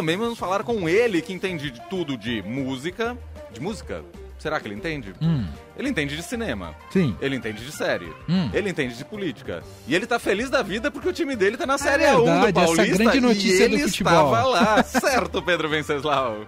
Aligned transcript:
também 0.00 0.16
vamos 0.16 0.38
falar 0.38 0.64
com 0.64 0.88
ele, 0.88 1.20
que 1.20 1.30
entende 1.30 1.70
de 1.70 1.78
tudo 1.90 2.16
de 2.16 2.40
música. 2.42 3.18
De 3.52 3.60
música? 3.60 4.02
Será 4.38 4.58
que 4.58 4.66
ele 4.66 4.74
entende? 4.74 5.12
Hum. 5.20 5.46
Ele 5.76 5.90
entende 5.90 6.16
de 6.16 6.22
cinema. 6.22 6.74
Sim. 6.90 7.14
Ele 7.20 7.36
entende 7.36 7.62
de 7.62 7.70
série. 7.70 8.06
Hum. 8.26 8.48
Ele 8.54 8.70
entende 8.70 8.96
de 8.96 9.04
política. 9.04 9.62
E 9.86 9.94
ele 9.94 10.06
tá 10.06 10.18
feliz 10.18 10.48
da 10.48 10.62
vida 10.62 10.90
porque 10.90 11.06
o 11.10 11.12
time 11.12 11.36
dele 11.36 11.58
tá 11.58 11.66
na 11.66 11.76
Série 11.76 12.04
É 12.04 12.14
A1 12.14 12.16
verdade, 12.24 12.52
do 12.52 12.60
essa 12.60 12.66
Paulista. 12.76 12.96
grande 13.04 13.20
notícia 13.20 13.64
e 13.66 13.68
do 13.68 13.74
ele 13.74 13.82
futebol. 13.82 14.12
estava 14.12 14.44
lá. 14.48 14.82
certo, 14.82 15.42
Pedro 15.42 15.68
Venceslau? 15.68 16.46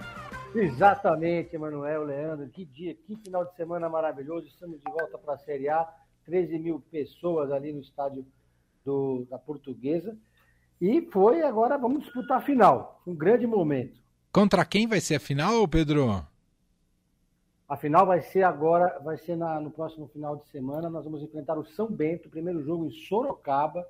Exatamente, 0.54 1.54
Emanuel, 1.54 2.04
Leandro. 2.04 2.48
Que 2.48 2.64
dia, 2.64 2.94
que 3.06 3.14
final 3.16 3.44
de 3.44 3.54
semana 3.54 3.86
maravilhoso. 3.90 4.46
Estamos 4.46 4.78
de 4.78 4.90
volta 4.90 5.18
para 5.18 5.34
a 5.34 5.38
Série 5.38 5.68
A. 5.68 5.86
13 6.24 6.58
mil 6.58 6.82
pessoas 6.90 7.52
ali 7.52 7.70
no 7.70 7.80
estádio 7.82 8.24
do, 8.82 9.26
da 9.28 9.38
Portuguesa. 9.38 10.16
E 10.82 11.00
foi, 11.12 11.42
agora 11.42 11.78
vamos 11.78 12.02
disputar 12.02 12.38
a 12.38 12.40
final. 12.40 13.00
Um 13.06 13.14
grande 13.14 13.46
momento. 13.46 14.00
Contra 14.32 14.64
quem 14.64 14.84
vai 14.88 15.00
ser 15.00 15.14
a 15.14 15.20
final, 15.20 15.68
Pedro? 15.68 16.26
A 17.68 17.76
final 17.76 18.04
vai 18.04 18.20
ser 18.20 18.42
agora, 18.42 18.98
vai 18.98 19.16
ser 19.16 19.36
na- 19.36 19.60
no 19.60 19.70
próximo 19.70 20.08
final 20.08 20.36
de 20.36 20.44
semana. 20.48 20.90
Nós 20.90 21.04
vamos 21.04 21.22
enfrentar 21.22 21.56
o 21.56 21.64
São 21.64 21.86
Bento, 21.86 22.28
primeiro 22.28 22.64
jogo 22.64 22.84
em 22.84 22.90
Sorocaba, 22.90 23.86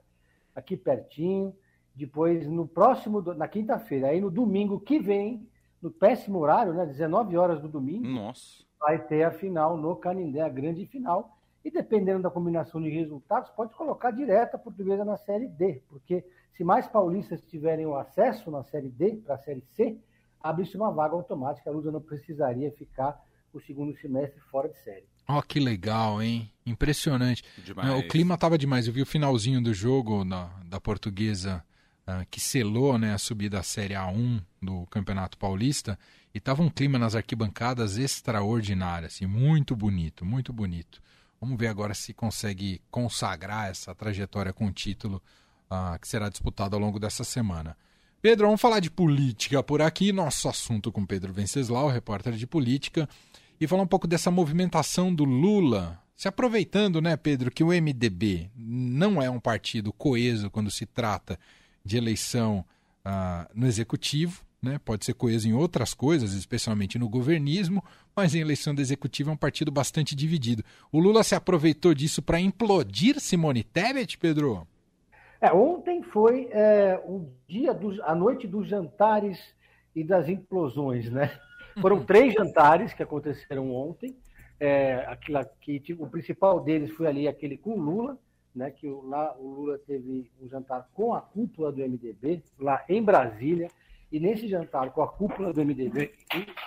aqui 0.54 0.76
pertinho. 0.76 1.56
Depois, 1.94 2.46
no 2.46 2.68
próximo, 2.68 3.22
na 3.22 3.48
quinta-feira, 3.48 4.08
aí 4.08 4.20
no 4.20 4.30
domingo 4.30 4.78
que 4.78 4.98
vem, 4.98 5.48
no 5.80 5.90
péssimo 5.90 6.40
horário, 6.40 6.74
né, 6.74 6.84
19 6.84 7.38
horas 7.38 7.58
do 7.62 7.68
domingo, 7.68 8.06
Nossa. 8.06 8.64
vai 8.78 8.98
ter 8.98 9.22
a 9.24 9.30
final 9.30 9.78
no 9.78 9.96
Canindé, 9.96 10.42
a 10.42 10.48
grande 10.50 10.84
final. 10.84 11.38
E 11.64 11.70
dependendo 11.70 12.22
da 12.22 12.30
combinação 12.30 12.80
de 12.82 12.88
resultados, 12.90 13.50
pode 13.50 13.72
colocar 13.74 14.10
direto 14.10 14.54
a 14.56 14.58
portuguesa 14.58 15.04
na 15.04 15.16
Série 15.16 15.46
D, 15.48 15.80
porque 15.88 16.24
se 16.56 16.64
mais 16.64 16.86
paulistas 16.88 17.40
tiverem 17.42 17.86
o 17.86 17.96
acesso 17.96 18.50
na 18.50 18.62
Série 18.64 18.88
D 18.88 19.16
para 19.24 19.36
a 19.36 19.38
Série 19.38 19.62
C, 19.62 19.96
abre-se 20.40 20.76
uma 20.76 20.90
vaga 20.90 21.14
automática. 21.14 21.70
A 21.70 21.72
Lusa 21.72 21.92
não 21.92 22.00
precisaria 22.00 22.70
ficar 22.72 23.18
o 23.52 23.60
segundo 23.60 23.94
semestre 23.96 24.40
fora 24.50 24.68
de 24.68 24.76
série. 24.78 25.04
Ó, 25.28 25.40
que 25.40 25.60
legal, 25.60 26.20
hein? 26.20 26.50
Impressionante. 26.66 27.44
Demais. 27.64 27.88
Não, 27.88 27.98
o 28.00 28.08
clima 28.08 28.36
tava 28.36 28.58
demais. 28.58 28.86
Eu 28.88 28.92
vi 28.92 29.02
o 29.02 29.06
finalzinho 29.06 29.62
do 29.62 29.72
jogo 29.72 30.24
na- 30.24 30.50
da 30.64 30.80
portuguesa 30.80 31.62
ah, 32.04 32.24
que 32.28 32.40
selou 32.40 32.98
né, 32.98 33.12
a 33.14 33.18
subida 33.18 33.60
à 33.60 33.62
Série 33.62 33.94
A1 33.94 34.42
do 34.60 34.84
Campeonato 34.86 35.38
Paulista. 35.38 35.96
E 36.34 36.40
tava 36.40 36.60
um 36.62 36.68
clima 36.68 36.98
nas 36.98 37.14
arquibancadas 37.14 37.96
extraordinário, 37.98 39.06
assim, 39.06 39.26
muito 39.26 39.76
bonito, 39.76 40.24
muito 40.24 40.52
bonito. 40.52 41.00
Vamos 41.42 41.58
ver 41.58 41.66
agora 41.66 41.92
se 41.92 42.14
consegue 42.14 42.80
consagrar 42.88 43.68
essa 43.68 43.92
trajetória 43.92 44.52
com 44.52 44.66
o 44.66 44.72
título 44.72 45.20
ah, 45.68 45.98
que 46.00 46.06
será 46.06 46.28
disputado 46.28 46.76
ao 46.76 46.80
longo 46.80 47.00
dessa 47.00 47.24
semana. 47.24 47.76
Pedro, 48.20 48.46
vamos 48.46 48.60
falar 48.60 48.78
de 48.78 48.88
política 48.88 49.60
por 49.60 49.82
aqui. 49.82 50.12
Nosso 50.12 50.48
assunto 50.48 50.92
com 50.92 51.04
Pedro 51.04 51.32
Venceslau, 51.32 51.88
repórter 51.88 52.34
de 52.34 52.46
política, 52.46 53.08
e 53.60 53.66
falar 53.66 53.82
um 53.82 53.88
pouco 53.88 54.06
dessa 54.06 54.30
movimentação 54.30 55.12
do 55.12 55.24
Lula, 55.24 56.00
se 56.14 56.28
aproveitando, 56.28 57.02
né, 57.02 57.16
Pedro, 57.16 57.50
que 57.50 57.64
o 57.64 57.72
MDB 57.72 58.48
não 58.54 59.20
é 59.20 59.28
um 59.28 59.40
partido 59.40 59.92
coeso 59.92 60.48
quando 60.48 60.70
se 60.70 60.86
trata 60.86 61.36
de 61.84 61.96
eleição 61.96 62.64
ah, 63.04 63.50
no 63.52 63.66
executivo, 63.66 64.44
né? 64.62 64.78
Pode 64.84 65.04
ser 65.04 65.14
coeso 65.14 65.48
em 65.48 65.52
outras 65.52 65.92
coisas, 65.92 66.34
especialmente 66.34 66.98
no 66.98 67.08
governismo, 67.08 67.82
mas 68.14 68.34
em 68.34 68.40
eleição 68.40 68.74
do 68.74 68.80
executivo 68.80 69.30
é 69.30 69.32
um 69.32 69.36
partido 69.36 69.72
bastante 69.72 70.14
dividido. 70.14 70.62
O 70.92 71.00
Lula 71.00 71.24
se 71.24 71.34
aproveitou 71.34 71.92
disso 71.92 72.22
para 72.22 72.40
implodir 72.40 73.18
Simone 73.18 73.64
Tebet, 73.64 74.16
Pedro? 74.16 74.66
É, 75.40 75.52
ontem 75.52 76.02
foi 76.04 76.48
é, 76.52 77.02
o 77.04 77.28
dia 77.48 77.74
dos, 77.74 77.98
a 78.00 78.14
noite 78.14 78.46
dos 78.46 78.68
jantares 78.68 79.40
e 79.94 80.04
das 80.04 80.28
implosões, 80.28 81.10
né? 81.10 81.32
Foram 81.80 82.04
três 82.04 82.32
jantares 82.32 82.94
que 82.94 83.02
aconteceram 83.02 83.74
ontem. 83.74 84.16
É, 84.60 85.04
aquilo 85.08 85.40
que 85.60 85.80
tipo, 85.80 86.04
o 86.04 86.08
principal 86.08 86.60
deles 86.60 86.92
foi 86.92 87.08
ali 87.08 87.26
aquele 87.26 87.56
com 87.56 87.74
Lula, 87.74 88.16
né? 88.54 88.70
Que 88.70 88.86
o, 88.86 89.02
lá 89.02 89.34
o 89.36 89.48
Lula 89.48 89.78
teve 89.78 90.30
um 90.40 90.48
jantar 90.48 90.88
com 90.94 91.12
a 91.12 91.20
cúpula 91.20 91.72
do 91.72 91.80
MDB 91.80 92.40
lá 92.60 92.84
em 92.88 93.02
Brasília. 93.02 93.68
E 94.12 94.20
nesse 94.20 94.46
jantar 94.46 94.90
com 94.90 95.00
a 95.00 95.08
cúpula 95.08 95.54
do 95.54 95.64
MDB 95.64 96.12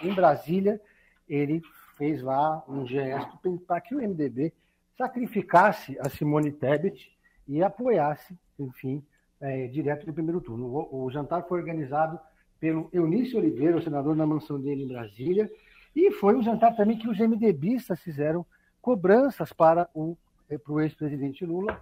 em, 0.01 0.13
Brasília, 0.15 0.81
ele 1.29 1.61
fez 1.95 2.23
lá 2.23 2.63
um 2.67 2.87
gesto 2.87 3.37
para 3.67 3.79
que 3.79 3.93
o 3.93 3.99
MDB 3.99 4.51
sacrificasse 4.97 5.95
a 5.99 6.09
Simone 6.09 6.51
Tebet 6.51 7.15
e 7.47 7.61
apoiasse, 7.61 8.35
enfim, 8.57 9.05
é, 9.39 9.67
direto 9.67 10.07
no 10.07 10.13
primeiro 10.13 10.41
turno. 10.41 10.65
O, 10.65 11.05
o, 11.05 11.11
jantar 11.11 11.43
foi 11.43 11.59
organizado 11.59 12.19
pelo 12.59 12.89
Eunício 12.91 13.37
Oliveira, 13.37 13.77
o 13.77 13.81
senador 13.81 14.15
na 14.15 14.25
mansão 14.25 14.59
dele 14.59 14.83
em 14.83 14.87
Brasília, 14.87 15.51
e 15.95 16.09
foi 16.13 16.35
um 16.35 16.41
jantar 16.41 16.75
também 16.75 16.97
que 16.97 17.07
os 17.07 17.19
MDBistas 17.19 18.01
fizeram 18.01 18.43
cobranças 18.81 19.53
para 19.53 19.87
o, 19.93 20.17
é, 20.49 20.57
para 20.57 20.73
o 20.73 20.81
ex-presidente 20.81 21.45
Lula, 21.45 21.79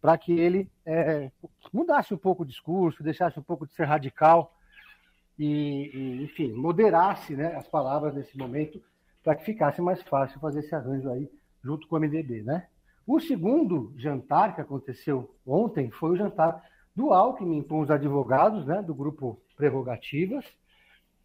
para 0.00 0.16
que 0.16 0.38
ele 0.38 0.70
é, 0.86 1.32
mudasse 1.72 2.14
um 2.14 2.18
pouco 2.18 2.44
o 2.44 2.46
discurso, 2.46 3.02
deixasse 3.02 3.40
um 3.40 3.42
pouco 3.42 3.66
de 3.66 3.74
ser 3.74 3.86
radical 3.86 4.53
e, 5.38 5.90
e 5.92 6.24
enfim, 6.24 6.52
moderasse 6.52 7.34
né, 7.34 7.54
as 7.56 7.66
palavras 7.68 8.14
nesse 8.14 8.36
momento 8.36 8.80
para 9.22 9.34
que 9.34 9.44
ficasse 9.44 9.80
mais 9.80 10.02
fácil 10.02 10.38
fazer 10.40 10.60
esse 10.60 10.74
arranjo 10.74 11.10
aí 11.10 11.30
junto 11.62 11.88
com 11.88 11.96
o 11.96 12.00
MDB, 12.00 12.42
né? 12.42 12.66
O 13.06 13.20
segundo 13.20 13.92
jantar 13.96 14.54
que 14.54 14.60
aconteceu 14.60 15.34
ontem 15.46 15.90
foi 15.90 16.10
o 16.10 16.16
jantar 16.16 16.62
do 16.94 17.12
Alckmin 17.12 17.62
com 17.62 17.80
os 17.80 17.90
advogados 17.90 18.66
né, 18.66 18.80
do 18.82 18.94
grupo 18.94 19.40
Prerrogativas. 19.56 20.44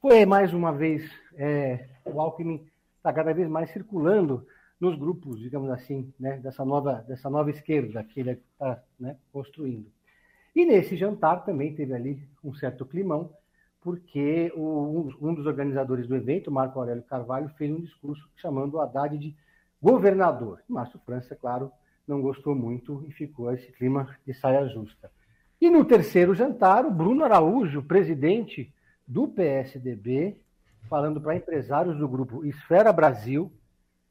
Foi 0.02 0.26
mais 0.26 0.54
uma 0.54 0.72
vez, 0.72 1.10
é, 1.36 1.88
o 2.06 2.20
Alckmin 2.20 2.66
está 2.98 3.14
cada 3.14 3.34
vez 3.34 3.50
mais 3.50 3.72
circulando 3.72 4.46
nos 4.80 4.98
grupos, 4.98 5.40
digamos 5.40 5.70
assim, 5.70 6.14
né, 6.20 6.38
dessa, 6.38 6.64
nova, 6.64 7.04
dessa 7.08 7.30
nova 7.30 7.50
esquerda 7.50 8.04
que 8.04 8.20
ele 8.20 8.32
está 8.32 8.82
né, 9.00 9.18
construindo. 9.32 9.92
E 10.56 10.66
nesse 10.66 10.96
jantar 10.98 11.44
também 11.46 11.76
teve 11.76 11.94
ali 11.94 12.28
um 12.44 12.54
certo 12.54 12.86
climão, 12.86 13.32
porque 13.82 14.52
o, 14.56 15.10
um 15.22 15.34
dos 15.34 15.46
organizadores 15.46 16.08
do 16.08 16.16
evento, 16.16 16.52
Marco 16.52 16.80
Aurélio 16.80 17.04
Carvalho, 17.04 17.50
fez 17.58 17.72
um 17.72 17.80
discurso 17.80 18.30
chamando 18.36 18.76
o 18.76 18.82
Haddad 18.82 19.18
de 19.18 19.36
governador. 19.82 20.62
Márcio 20.68 21.00
França, 21.06 21.36
claro, 21.36 21.72
não 22.08 22.22
gostou 22.22 22.56
muito 22.56 23.06
e 23.08 23.12
ficou 23.12 23.52
esse 23.54 23.72
clima 23.72 24.16
de 24.26 24.34
saia 24.34 24.68
justa. 24.68 25.12
E 25.62 25.70
no 25.70 25.86
terceiro 25.86 26.34
jantar, 26.34 26.86
o 26.86 26.92
Bruno 26.92 27.24
Araújo, 27.24 27.84
presidente 27.84 28.74
do 29.08 29.28
PSDB, 29.28 30.38
falando 30.90 31.22
para 31.22 31.36
empresários 31.36 31.98
do 31.98 32.08
grupo 32.08 32.46
Esfera 32.46 32.92
Brasil, 32.92 33.52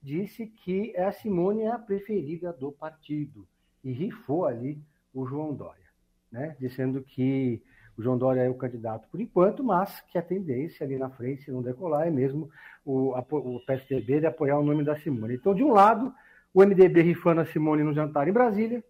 disse 0.03 0.47
que 0.47 0.97
a 0.97 1.11
Simone 1.11 1.63
é 1.63 1.73
a 1.73 1.79
preferida 1.79 2.53
do 2.53 2.71
partido 2.71 3.47
e 3.83 3.93
rifou 3.93 4.45
ali 4.47 4.81
o 5.13 5.27
João 5.27 5.55
Dória, 5.55 5.87
né? 6.31 6.57
dizendo 6.61 7.03
que 7.03 7.63
o 7.99 8.03
João 8.03 8.17
Dória 8.17 8.43
é 8.43 8.49
o 8.49 8.55
candidato 8.55 9.09
por 9.11 9.21
enquanto, 9.21 9.65
mas 9.65 10.01
que 10.13 10.17
a 10.17 10.23
tendência 10.23 10.87
ali 10.87 10.97
na 10.97 11.11
frente, 11.11 11.43
se 11.43 11.51
não 11.51 11.61
decolar, 11.61 12.07
é 12.07 12.11
mesmo 12.11 12.49
o, 12.85 13.13
o 13.19 13.61
PSDB 13.67 14.21
de 14.21 14.27
apoiar 14.27 14.57
o 14.57 14.65
nome 14.65 14.85
da 14.85 14.97
Simone. 15.01 15.35
Então, 15.35 15.53
de 15.53 15.65
um 15.65 15.73
lado, 15.73 16.15
o 16.55 16.65
MDB 16.65 17.03
rifando 17.03 17.41
a 17.41 17.47
Simone 17.47 17.83
no 17.83 17.93
jantar 17.93 18.29
em 18.29 18.33
Brasília, 18.33 18.85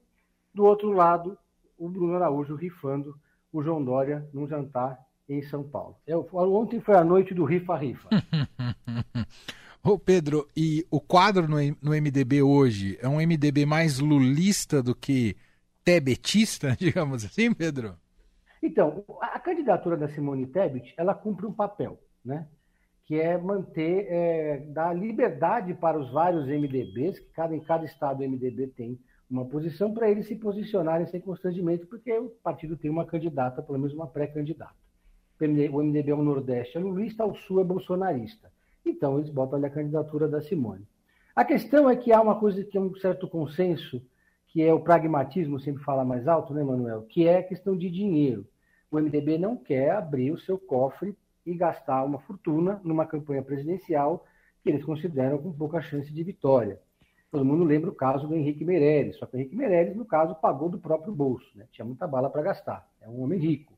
do 0.53 0.65
outro 0.65 0.93
lado, 0.93 1.39
o 1.79 1.89
Bruno 1.89 2.15
Araújo 2.17 2.55
rifando 2.55 3.17
o 3.51 3.63
João 3.63 3.83
Dória 3.83 4.29
num 4.33 4.47
jantar 4.47 4.99
em 5.27 5.41
São 5.43 5.63
Paulo. 5.65 5.97
Eu, 6.07 6.29
ontem 6.33 6.79
foi 6.79 6.95
a 6.95 7.05
noite 7.05 7.33
do 7.33 7.45
rifa-rifa. 7.45 8.11
Ô 9.83 9.99
Pedro, 9.99 10.47
e 10.55 10.87
o 10.91 11.01
quadro 11.01 11.49
no, 11.49 11.57
no 11.81 11.93
MDB 11.93 12.43
hoje 12.43 12.99
é 13.01 13.09
um 13.09 13.17
MDB 13.17 13.65
mais 13.65 14.01
lulista 14.01 14.83
do 14.83 14.95
que 14.95 15.35
tebetista, 15.83 16.77
digamos 16.79 17.25
assim, 17.25 17.55
Pedro? 17.55 17.97
Então, 18.63 19.05
a 19.21 19.39
candidatura 19.39 19.97
da 19.97 20.09
Simone 20.09 20.47
Tebet, 20.47 20.95
ela 20.97 21.15
cumpre 21.15 21.47
um 21.47 21.53
papel, 21.53 21.99
né? 22.25 22.47
que 23.09 23.19
é 23.19 23.39
manter, 23.39 24.07
é, 24.11 24.59
dar 24.69 24.95
liberdade 24.95 25.73
para 25.73 25.99
os 25.99 26.11
vários 26.13 26.47
MDBs, 26.47 27.19
que 27.19 27.31
cada, 27.33 27.57
em 27.57 27.61
cada 27.61 27.87
estado 27.87 28.23
o 28.23 28.29
MDB 28.29 28.67
tem 28.67 28.99
uma 29.31 29.47
posição, 29.47 29.95
para 29.95 30.11
eles 30.11 30.27
se 30.27 30.37
posicionarem 30.37 31.07
sem 31.07 31.21
constrangimento, 31.21 31.87
porque 31.87 32.13
o 32.13 32.29
partido 32.43 32.77
tem 32.77 32.91
uma 32.91 33.07
candidata, 33.07 33.63
pelo 33.63 33.79
menos 33.79 33.95
uma 33.95 34.07
pré-candidata. 34.07 34.75
O 35.41 35.83
MDB 35.83 36.11
é 36.11 36.15
o 36.15 36.23
Nordeste 36.23 36.77
é 36.77 36.81
lulista, 36.81 37.25
o 37.25 37.35
Sul 37.35 37.61
é 37.61 37.65
bolsonarista. 37.65 38.51
Então, 38.85 39.19
eles 39.19 39.31
botam 39.31 39.57
ali 39.57 39.67
a 39.67 39.71
candidatura 39.71 40.29
da 40.29 40.43
Simone. 40.43 40.87
A 41.35 41.45
questão 41.45 41.89
é 41.89 41.97
que 41.97 42.13
há 42.13 42.21
uma 42.21 42.39
coisa 42.39 42.63
que 42.63 42.77
é 42.77 42.81
um 42.81 42.95
certo 42.97 43.27
consenso, 43.27 44.03
que 44.49 44.63
é 44.63 44.73
o 44.73 44.81
pragmatismo, 44.81 45.61
sempre 45.61 45.83
fala 45.85 46.05
mais 46.05 46.27
alto, 46.27 46.55
né, 46.55 46.65
Manuel? 46.65 47.03
Que 47.03 47.29
é 47.29 47.43
questão 47.43 47.77
de 47.77 47.91
dinheiro. 47.91 48.47
O 48.91 48.99
MDB 48.99 49.39
não 49.39 49.57
quer 49.57 49.91
abrir 49.91 50.33
o 50.33 50.39
seu 50.39 50.59
cofre 50.59 51.15
e 51.45 51.55
gastar 51.55 52.05
uma 52.05 52.19
fortuna 52.21 52.81
numa 52.83 53.07
campanha 53.07 53.43
presidencial 53.43 54.25
que 54.63 54.71
eles 54.71 54.85
consideram 54.85 55.39
com 55.39 55.53
pouca 55.53 55.81
chance 55.81 56.13
de 56.13 56.23
vitória. 56.23 56.81
Todo 57.31 57.45
mundo 57.45 57.63
lembra 57.63 57.91
o 57.91 57.95
caso 57.95 58.27
do 58.27 58.35
Henrique 58.35 58.65
Meirelles, 58.65 59.17
só 59.17 59.27
que 59.27 59.37
o 59.37 59.39
Henrique 59.39 59.55
Meirelles, 59.55 59.95
no 59.95 60.07
caso, 60.07 60.35
pagou 60.35 60.71
do 60.71 60.79
próprio 60.79 61.15
bolso, 61.15 61.47
né? 61.55 61.67
tinha 61.71 61.85
muita 61.85 62.07
bala 62.07 62.31
para 62.31 62.43
gastar, 62.43 62.89
é 63.03 63.09
um 63.09 63.23
homem 63.23 63.39
rico. 63.39 63.75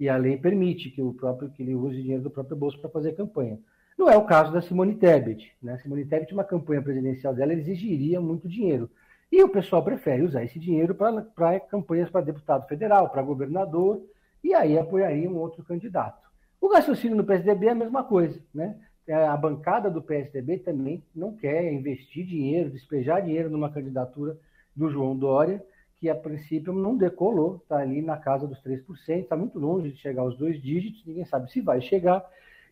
e 0.00 0.08
a 0.08 0.16
lei 0.16 0.38
permite 0.38 0.90
que 0.90 1.02
o 1.02 1.12
próprio 1.12 1.50
que 1.50 1.62
ele 1.62 1.74
use 1.74 2.00
dinheiro 2.00 2.22
do 2.22 2.30
próprio 2.30 2.56
bolso 2.56 2.78
para 2.80 2.88
fazer 2.88 3.12
campanha. 3.12 3.58
Não 3.98 4.10
é 4.10 4.16
o 4.16 4.24
caso 4.26 4.52
da 4.52 4.60
Simone 4.60 4.94
Tebet. 4.94 5.52
Né? 5.62 5.78
Simone 5.78 6.04
Tebet, 6.04 6.32
uma 6.32 6.44
campanha 6.44 6.82
presidencial 6.82 7.34
dela, 7.34 7.54
exigiria 7.54 8.20
muito 8.20 8.48
dinheiro. 8.48 8.90
E 9.30 9.42
o 9.42 9.48
pessoal 9.48 9.82
prefere 9.82 10.22
usar 10.22 10.44
esse 10.44 10.58
dinheiro 10.58 10.94
para 10.94 11.60
campanhas 11.60 12.08
para 12.08 12.20
deputado 12.20 12.66
federal, 12.68 13.10
para 13.10 13.22
governador, 13.22 14.02
e 14.42 14.54
aí 14.54 14.78
apoiaria 14.78 15.28
um 15.28 15.36
outro 15.36 15.64
candidato. 15.64 16.26
O 16.60 16.72
raciocínio 16.72 17.16
no 17.16 17.24
PSDB 17.24 17.66
é 17.66 17.70
a 17.70 17.74
mesma 17.74 18.04
coisa. 18.04 18.40
Né? 18.54 18.78
É, 19.06 19.14
a 19.14 19.36
bancada 19.36 19.90
do 19.90 20.02
PSDB 20.02 20.58
também 20.58 21.02
não 21.14 21.34
quer 21.34 21.72
investir 21.72 22.24
dinheiro, 22.24 22.70
despejar 22.70 23.22
dinheiro 23.22 23.50
numa 23.50 23.70
candidatura 23.70 24.38
do 24.74 24.90
João 24.90 25.16
Dória, 25.16 25.64
que 25.96 26.10
a 26.10 26.14
princípio 26.14 26.72
não 26.72 26.96
decolou, 26.96 27.56
está 27.56 27.78
ali 27.78 28.02
na 28.02 28.16
casa 28.16 28.46
dos 28.46 28.62
3%, 28.62 28.84
está 29.08 29.36
muito 29.36 29.58
longe 29.58 29.90
de 29.90 29.98
chegar 29.98 30.22
aos 30.22 30.36
dois 30.36 30.60
dígitos, 30.60 31.04
ninguém 31.06 31.24
sabe 31.24 31.50
se 31.50 31.60
vai 31.60 31.80
chegar, 31.80 32.24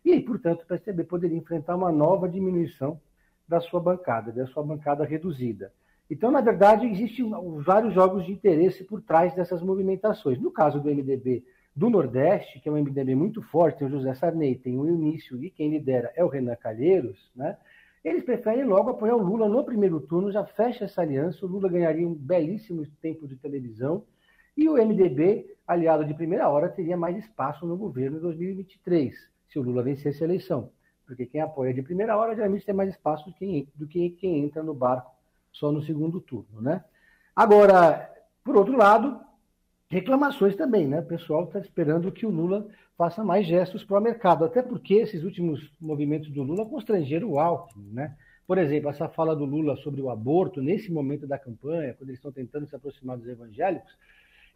e 0.03 0.11
aí, 0.11 0.21
portanto, 0.21 0.61
o 0.61 0.65
PSDB 0.67 1.03
poderia 1.03 1.37
enfrentar 1.37 1.75
uma 1.75 1.91
nova 1.91 2.29
diminuição 2.29 3.01
da 3.47 3.59
sua 3.59 3.79
bancada, 3.79 4.31
da 4.31 4.45
sua 4.45 4.63
bancada 4.63 5.03
reduzida. 5.03 5.73
Então, 6.09 6.31
na 6.31 6.41
verdade, 6.41 6.85
existem 6.85 7.29
vários 7.63 7.93
jogos 7.93 8.25
de 8.25 8.31
interesse 8.31 8.83
por 8.83 9.01
trás 9.01 9.33
dessas 9.33 9.61
movimentações. 9.61 10.39
No 10.39 10.51
caso 10.51 10.79
do 10.79 10.89
MDB 10.89 11.43
do 11.75 11.89
Nordeste, 11.89 12.59
que 12.59 12.69
é 12.69 12.71
um 12.71 12.75
MDB 12.75 13.15
muito 13.15 13.41
forte, 13.41 13.79
tem 13.79 13.87
o 13.87 13.91
José 13.91 14.13
Sarney, 14.13 14.55
tem 14.55 14.77
o 14.77 14.87
Eunício 14.87 15.43
e 15.43 15.49
quem 15.49 15.69
lidera 15.69 16.11
é 16.15 16.23
o 16.23 16.27
Renan 16.27 16.55
Calheiros, 16.55 17.31
né? 17.35 17.57
Eles 18.03 18.23
preferem 18.23 18.63
logo 18.63 18.91
apoiar 18.91 19.15
o 19.15 19.23
Lula 19.23 19.49
no 19.49 19.63
primeiro 19.65 19.99
turno, 19.99 20.31
já 20.31 20.45
fecha 20.45 20.85
essa 20.85 21.01
aliança, 21.01 21.43
o 21.43 21.49
Lula 21.49 21.67
ganharia 21.67 22.07
um 22.07 22.13
belíssimo 22.13 22.85
tempo 23.01 23.27
de 23.27 23.35
televisão 23.35 24.03
e 24.55 24.69
o 24.69 24.75
MDB, 24.75 25.57
aliado 25.67 26.05
de 26.05 26.13
primeira 26.13 26.47
hora, 26.47 26.69
teria 26.69 26.95
mais 26.95 27.17
espaço 27.17 27.65
no 27.65 27.75
governo 27.75 28.17
em 28.17 28.21
2023, 28.21 29.15
se 29.47 29.57
o 29.57 29.63
Lula 29.63 29.81
vencesse 29.81 30.23
a 30.23 30.27
eleição. 30.27 30.69
Porque 31.05 31.25
quem 31.25 31.41
apoia 31.41 31.73
de 31.73 31.81
primeira 31.81 32.15
hora 32.15 32.35
geralmente 32.35 32.65
tem 32.65 32.75
mais 32.75 32.91
espaço 32.91 33.25
do 33.25 33.35
que, 33.35 33.67
do 33.75 33.87
que 33.87 34.11
quem 34.11 34.43
entra 34.43 34.61
no 34.61 34.73
barco 34.73 35.14
só 35.59 35.71
no 35.71 35.81
segundo 35.81 36.19
turno, 36.19 36.61
né? 36.61 36.83
Agora, 37.35 38.09
por 38.43 38.55
outro 38.55 38.77
lado, 38.77 39.19
reclamações 39.89 40.55
também, 40.55 40.87
né? 40.87 40.99
O 40.99 41.05
pessoal 41.05 41.45
está 41.45 41.59
esperando 41.59 42.11
que 42.11 42.25
o 42.25 42.29
Lula 42.29 42.67
faça 42.97 43.23
mais 43.23 43.45
gestos 43.45 43.83
para 43.83 43.99
o 43.99 44.01
mercado, 44.01 44.45
até 44.45 44.61
porque 44.61 44.95
esses 44.95 45.23
últimos 45.23 45.71
movimentos 45.79 46.29
do 46.29 46.43
Lula 46.43 46.65
constrangeram 46.65 47.29
o 47.29 47.39
Alckmin, 47.39 47.91
né? 47.91 48.15
Por 48.47 48.57
exemplo, 48.57 48.89
essa 48.89 49.09
fala 49.09 49.35
do 49.35 49.43
Lula 49.43 49.75
sobre 49.77 50.01
o 50.01 50.09
aborto, 50.09 50.61
nesse 50.61 50.91
momento 50.91 51.25
da 51.25 51.37
campanha, 51.37 51.93
quando 51.93 52.09
eles 52.09 52.19
estão 52.19 52.31
tentando 52.31 52.67
se 52.67 52.75
aproximar 52.75 53.17
dos 53.17 53.27
evangélicos, 53.27 53.91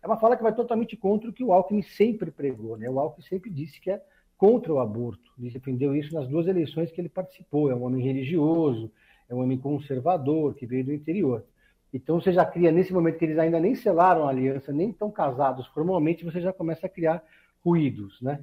é 0.01 0.07
uma 0.07 0.17
fala 0.17 0.37
que 0.37 0.43
vai 0.43 0.53
totalmente 0.53 0.95
contra 0.95 1.29
o 1.29 1.33
que 1.33 1.43
o 1.43 1.51
Alckmin 1.51 1.81
sempre 1.81 2.31
pregou, 2.31 2.77
né? 2.77 2.89
O 2.89 2.99
Alckmin 2.99 3.25
sempre 3.25 3.49
disse 3.49 3.81
que 3.81 3.91
é 3.91 4.01
contra 4.37 4.73
o 4.73 4.79
aborto, 4.79 5.31
ele 5.37 5.49
defendeu 5.49 5.93
isso 5.93 6.13
nas 6.13 6.27
duas 6.27 6.47
eleições 6.47 6.91
que 6.91 7.01
ele 7.01 7.09
participou, 7.09 7.69
é 7.69 7.75
um 7.75 7.83
homem 7.83 8.01
religioso, 8.01 8.89
é 9.29 9.35
um 9.35 9.41
homem 9.41 9.57
conservador, 9.57 10.55
que 10.55 10.65
veio 10.65 10.85
do 10.85 10.93
interior. 10.93 11.45
Então 11.93 12.19
você 12.19 12.33
já 12.33 12.45
cria, 12.45 12.71
nesse 12.71 12.91
momento 12.91 13.17
que 13.17 13.25
eles 13.25 13.37
ainda 13.37 13.59
nem 13.59 13.75
selaram 13.75 14.27
a 14.27 14.29
aliança, 14.29 14.71
nem 14.71 14.89
estão 14.89 15.09
casados 15.11 15.65
formalmente, 15.67 16.25
você 16.25 16.41
já 16.41 16.51
começa 16.51 16.87
a 16.87 16.89
criar 16.89 17.23
ruídos, 17.63 18.19
né? 18.21 18.39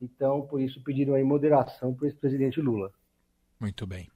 Então, 0.00 0.42
por 0.42 0.60
isso, 0.60 0.82
pediram 0.82 1.14
aí 1.14 1.22
moderação 1.22 1.92
para 1.92 2.04
o 2.04 2.06
ex-presidente 2.06 2.60
Lula. 2.60 2.90
Muito 3.58 3.86
bem. 3.86 4.08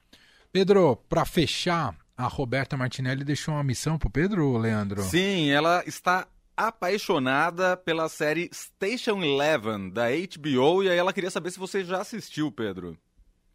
Pedro, 0.50 0.96
para 0.96 1.26
fechar, 1.26 1.94
a 2.16 2.26
Roberta 2.26 2.76
Martinelli 2.76 3.24
deixou 3.24 3.54
uma 3.54 3.64
missão 3.64 3.98
para 3.98 4.08
o 4.08 4.10
Pedro, 4.10 4.56
Leandro? 4.56 5.02
Sim, 5.02 5.50
ela 5.50 5.82
está 5.86 6.26
apaixonada 6.56 7.76
pela 7.76 8.08
série 8.08 8.48
Station 8.52 9.22
Eleven, 9.22 9.90
da 9.90 10.04
HBO, 10.08 10.82
e 10.82 10.88
aí 10.88 10.96
ela 10.96 11.12
queria 11.12 11.30
saber 11.30 11.50
se 11.50 11.58
você 11.58 11.84
já 11.84 12.00
assistiu, 12.00 12.50
Pedro. 12.50 12.96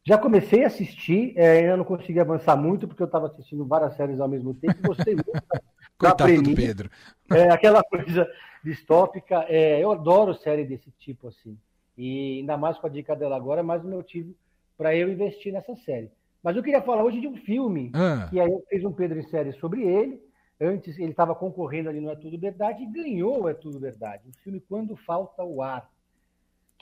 Já 0.03 0.17
comecei 0.17 0.63
a 0.63 0.67
assistir, 0.67 1.33
é, 1.35 1.59
ainda 1.59 1.77
não 1.77 1.83
consegui 1.83 2.19
avançar 2.19 2.55
muito, 2.55 2.87
porque 2.87 3.03
eu 3.03 3.07
estava 3.07 3.27
assistindo 3.27 3.65
várias 3.65 3.95
séries 3.95 4.19
ao 4.19 4.27
mesmo 4.27 4.53
tempo, 4.53 4.87
gostei 4.87 5.13
muito 5.13 5.31
Coitado 5.99 6.41
do 6.41 6.55
Pedro. 6.55 6.89
É, 7.29 7.49
aquela 7.49 7.83
coisa 7.83 8.25
distópica. 8.63 9.45
É, 9.49 9.83
eu 9.83 9.91
adoro 9.91 10.33
série 10.33 10.63
desse 10.63 10.89
tipo, 10.97 11.27
assim. 11.27 11.57
E 11.97 12.39
ainda 12.39 12.55
mais 12.55 12.77
com 12.77 12.87
a 12.87 12.89
dica 12.89 13.13
dela 13.15 13.35
agora, 13.35 13.59
é 13.59 13.63
mais 13.63 13.83
um 13.83 13.89
motivo 13.89 14.33
para 14.77 14.95
eu 14.95 15.11
investir 15.11 15.51
nessa 15.51 15.75
série. 15.75 16.09
Mas 16.41 16.55
eu 16.55 16.63
queria 16.63 16.81
falar 16.81 17.03
hoje 17.03 17.19
de 17.19 17.27
um 17.27 17.35
filme, 17.35 17.91
ah. 17.93 18.27
que 18.29 18.39
aí 18.39 18.49
eu 18.49 18.63
fiz 18.69 18.85
um 18.85 18.93
Pedro 18.93 19.19
em 19.19 19.27
série 19.27 19.51
sobre 19.53 19.83
ele. 19.83 20.21
Antes 20.61 20.97
ele 20.97 21.11
estava 21.11 21.35
concorrendo 21.35 21.89
ali 21.89 21.99
no 21.99 22.09
É 22.09 22.15
Tudo 22.15 22.39
Verdade 22.39 22.83
e 22.83 22.85
ganhou 22.85 23.43
o 23.43 23.49
É 23.49 23.53
Tudo 23.53 23.77
Verdade. 23.77 24.23
O 24.29 24.43
filme 24.43 24.61
Quando 24.61 24.95
Falta 24.95 25.43
o 25.43 25.61
Ar, 25.61 25.89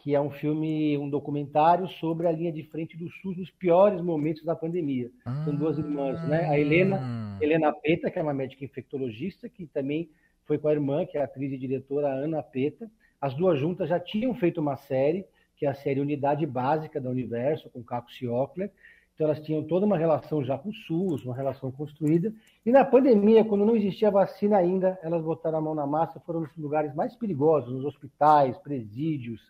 que 0.08 0.16
é 0.16 0.22
um 0.22 0.32
filme, 0.32 0.98
um 0.98 1.10
documentário 1.10 1.86
sobre 2.00 2.28
a 2.28 2.32
linha 2.32 2.50
de 2.50 2.64
frente 2.64 2.96
do 2.96 3.10
SUS 3.10 3.36
nos 3.36 3.52
piores 3.52 4.00
momentos 4.00 4.42
da 4.42 4.56
pandemia. 4.56 5.12
Ah. 5.26 5.44
São 5.44 5.54
duas 5.54 5.78
irmãs, 5.78 6.26
né? 6.30 6.46
A 6.46 6.58
Helena, 6.58 7.02
ah. 7.02 7.38
Helena 7.42 7.74
Peta, 7.74 8.10
que 8.10 8.18
é 8.18 8.24
uma 8.24 8.34
médica 8.34 8.64
infectologista, 8.64 9.50
que 9.50 9.66
também 9.66 10.10
foi 10.46 10.58
com 10.58 10.70
a 10.70 10.72
irmã, 10.72 11.06
que 11.06 11.18
é 11.18 11.22
a 11.22 11.26
atriz 11.26 11.52
e 11.52 11.58
diretora 11.58 12.08
Ana 12.08 12.42
Peta. 12.42 12.90
As 13.20 13.34
duas 13.34 13.60
juntas 13.60 13.90
já 13.90 14.00
tinham 14.00 14.34
feito 14.34 14.62
uma 14.62 14.78
série, 14.78 15.26
que 15.58 15.66
é 15.66 15.70
a 15.70 15.74
série 15.74 16.00
Unidade 16.00 16.46
Básica 16.46 17.02
da 17.02 17.10
Universo, 17.10 17.70
com 17.70 17.84
Caco 17.84 18.10
Ciocler. 18.10 18.72
Então 19.14 19.28
elas 19.28 19.42
tinham 19.42 19.62
toda 19.62 19.86
uma 19.86 19.98
relação 19.98 20.42
já 20.42 20.58
com 20.58 20.70
o 20.70 20.74
SUS, 20.74 21.26
uma 21.26 21.36
relação 21.36 21.70
construída. 21.70 22.32
E 22.66 22.72
na 22.72 22.86
pandemia, 22.86 23.44
quando 23.44 23.66
não 23.66 23.76
existia 23.76 24.10
vacina 24.10 24.56
ainda, 24.56 24.98
elas 25.04 25.22
botaram 25.22 25.58
a 25.58 25.62
mão 25.62 25.76
na 25.76 25.86
massa, 25.86 26.18
foram 26.22 26.40
nos 26.40 26.56
lugares 26.58 26.96
mais 26.96 27.14
perigosos, 27.14 27.74
nos 27.74 27.84
hospitais, 27.84 28.58
presídios, 28.60 29.42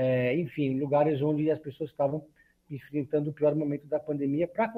é, 0.00 0.32
enfim, 0.38 0.78
lugares 0.78 1.20
onde 1.20 1.50
as 1.50 1.58
pessoas 1.58 1.90
estavam 1.90 2.24
enfrentando 2.70 3.30
o 3.30 3.32
pior 3.32 3.52
momento 3.56 3.84
da 3.88 3.98
pandemia 3.98 4.46
para 4.46 4.72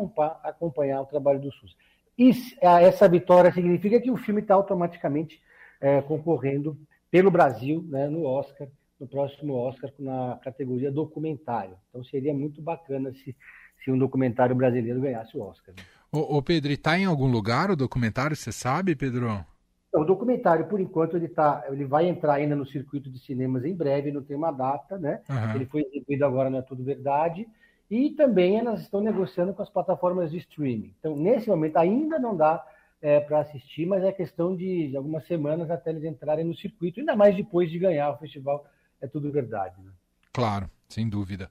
acompanhar 0.45 1.03
o 1.03 1.05
trabalho 1.05 1.39
do 1.39 1.53
SUS. 1.53 1.77
E 2.17 2.31
essa 2.63 3.07
vitória 3.07 3.53
significa 3.53 4.01
que 4.01 4.11
o 4.11 4.17
filme 4.17 4.41
está 4.41 4.55
automaticamente 4.55 5.39
é, 5.79 6.01
concorrendo 6.01 6.75
pelo 7.11 7.31
Brasil 7.31 7.85
né, 7.87 8.09
no 8.09 8.25
Oscar, 8.25 8.67
no 8.99 9.07
próximo 9.07 9.53
Oscar, 9.57 9.93
na 9.99 10.41
categoria 10.43 10.91
documentário. 10.91 11.77
Então 11.91 12.03
seria 12.03 12.33
muito 12.33 12.63
bacana 12.63 13.13
se, 13.13 13.37
se 13.85 13.91
um 13.91 13.99
documentário 13.99 14.57
brasileiro 14.57 15.03
ganhasse 15.03 15.37
o 15.37 15.43
Oscar. 15.43 15.75
Né? 15.77 15.83
Ô, 16.11 16.39
ô 16.39 16.43
Pedro, 16.43 16.73
está 16.73 16.99
em 16.99 17.05
algum 17.05 17.31
lugar 17.31 17.71
o 17.71 17.77
documentário, 17.77 18.35
você 18.35 18.53
sabe, 18.53 18.97
Pedro? 18.97 19.45
O 19.93 20.05
documentário, 20.05 20.67
por 20.67 20.81
enquanto, 20.81 21.17
ele, 21.17 21.29
tá, 21.29 21.65
ele 21.69 21.85
vai 21.85 22.09
entrar 22.09 22.35
ainda 22.35 22.55
no 22.55 22.65
circuito 22.65 23.11
de 23.11 23.19
cinemas 23.19 23.65
em 23.65 23.75
breve, 23.75 24.13
não 24.13 24.23
tem 24.23 24.37
uma 24.37 24.53
data, 24.53 24.97
né? 24.97 25.21
Uhum. 25.29 25.55
Ele 25.57 25.67
foi 25.67 25.83
exibido 25.83 26.25
agora, 26.25 26.49
não 26.49 26.61
é 26.61 26.63
tudo 26.63 26.85
verdade. 26.85 27.49
E 27.91 28.11
também 28.11 28.59
elas 28.59 28.83
estão 28.83 29.01
negociando 29.01 29.53
com 29.53 29.63
as 29.63 29.69
plataformas 29.69 30.31
de 30.31 30.39
streaming. 30.39 30.95
Então, 31.01 31.17
nesse 31.17 31.49
momento, 31.49 31.77
ainda 31.77 32.21
não 32.21 32.37
dá 32.37 32.65
é, 33.03 33.19
para 33.19 33.41
assistir, 33.41 33.85
mas 33.85 34.05
é 34.05 34.13
questão 34.13 34.55
de, 34.55 34.89
de, 34.89 34.97
algumas 34.97 35.27
semanas 35.27 35.71
até 35.71 35.91
eles 35.91 36.05
entrarem 36.05 36.45
no 36.45 36.55
circuito, 36.55 37.01
ainda 37.01 37.17
mais 37.17 37.35
depois 37.35 37.69
de 37.69 37.79
ganhar 37.79 38.11
o 38.11 38.19
festival. 38.19 38.65
É 39.01 39.09
tudo 39.09 39.33
verdade. 39.33 39.75
Né? 39.83 39.91
Claro, 40.33 40.71
sem 40.89 41.09
dúvida. 41.09 41.51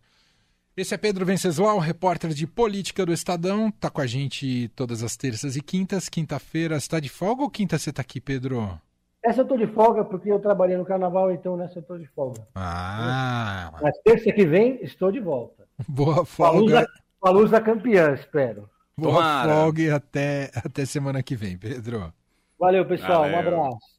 Esse 0.78 0.94
é 0.94 0.98
Pedro 0.98 1.26
Venceslau, 1.26 1.78
repórter 1.78 2.30
de 2.32 2.48
política 2.48 3.06
do 3.06 3.12
Estadão. 3.12 3.68
Está 3.68 3.90
com 3.90 4.00
a 4.00 4.08
gente 4.08 4.70
todas 4.76 5.04
as 5.04 5.18
terças 5.18 5.56
e 5.56 5.62
quintas. 5.62 6.08
Quinta-feira, 6.08 6.78
está 6.78 7.00
de 7.00 7.10
folga 7.10 7.44
ou 7.44 7.50
quinta 7.50 7.78
você 7.78 7.90
está 7.90 8.02
aqui, 8.02 8.22
Pedro? 8.22 8.80
Essa 9.24 9.42
eu 9.42 9.44
estou 9.44 9.58
de 9.58 9.68
folga 9.68 10.06
porque 10.06 10.32
eu 10.32 10.40
trabalhei 10.40 10.78
no 10.78 10.86
carnaval, 10.86 11.32
então 11.32 11.58
nessa 11.58 11.80
eu 11.80 11.82
estou 11.82 11.98
de 11.98 12.08
folga. 12.08 12.48
Ah! 12.56 13.72
Mas 13.82 13.98
terça 14.04 14.32
que 14.32 14.46
vem 14.46 14.80
estou 14.82 15.12
de 15.12 15.20
volta. 15.20 15.68
Boa 15.88 16.26
folga. 16.26 16.88
Com 17.20 17.28
a 17.28 17.32
luz 17.32 17.52
da 17.52 17.60
campeã, 17.60 18.14
espero. 18.14 18.70
Boa 18.98 19.16
Tomara. 19.16 19.54
folga 19.54 19.82
e 19.82 19.90
até, 19.90 20.52
até 20.56 20.86
semana 20.86 21.22
que 21.22 21.36
vem, 21.36 21.58
Pedro. 21.58 22.14
Valeu, 22.58 22.86
pessoal. 22.86 23.30
Valeu. 23.30 23.36
Um 23.36 23.40
abraço. 23.40 23.99